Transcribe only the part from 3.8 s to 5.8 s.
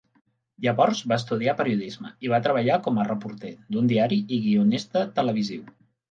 diari i guionista televisiu.